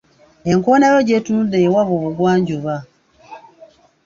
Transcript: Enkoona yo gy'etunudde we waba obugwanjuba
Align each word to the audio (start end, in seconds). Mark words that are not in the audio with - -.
Enkoona 0.51 0.85
yo 0.93 0.99
gy'etunudde 1.07 1.57
we 1.63 1.69
waba 1.75 1.91
obugwanjuba 1.97 2.73